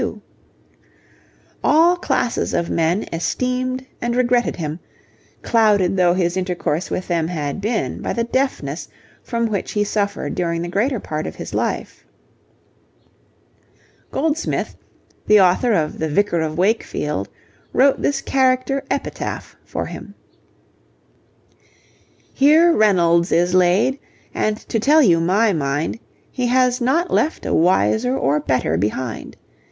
All 1.63 1.95
classes 1.95 2.55
of 2.55 2.71
men 2.71 3.05
esteemed 3.13 3.85
and 4.01 4.15
regretted 4.15 4.55
him, 4.55 4.79
clouded 5.43 5.95
though 5.95 6.15
his 6.15 6.35
intercourse 6.35 6.89
with 6.89 7.07
them 7.07 7.27
had 7.27 7.61
been 7.61 8.01
by 8.01 8.11
the 8.13 8.23
deafness 8.23 8.87
from 9.21 9.45
which 9.45 9.73
he 9.73 9.83
suffered 9.83 10.33
during 10.33 10.63
the 10.63 10.67
greater 10.69 10.99
part 10.99 11.27
of 11.27 11.35
his 11.35 11.53
life. 11.53 12.03
Goldsmith, 14.09 14.75
the 15.27 15.39
author 15.39 15.71
of 15.73 15.99
the 15.99 16.09
Vicar 16.09 16.41
of 16.41 16.57
Wakefield, 16.57 17.29
wrote 17.71 18.01
this 18.01 18.21
character 18.21 18.83
'epitaph' 18.89 19.55
for 19.63 19.85
him: 19.85 20.15
Here 22.33 22.73
Reynolds 22.73 23.31
is 23.31 23.53
laid, 23.53 23.99
and 24.33 24.57
to 24.57 24.79
tell 24.79 25.03
you 25.03 25.19
my 25.19 25.53
mind, 25.53 25.99
He 26.31 26.47
has 26.47 26.81
not 26.81 27.11
left 27.11 27.45
a 27.45 27.53
wiser 27.53 28.17
or 28.17 28.39
better 28.39 28.77
behind. 28.77 29.37